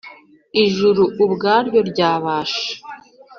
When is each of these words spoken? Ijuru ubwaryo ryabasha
Ijuru 0.63 1.03
ubwaryo 1.23 1.79
ryabasha 1.89 2.71